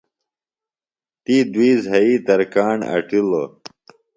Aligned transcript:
تی 1.23 1.35
دُوئی 1.51 1.71
زھئی 1.85 2.15
ترکاݨ 2.25 2.77
اٹِلو۔ 2.93 3.43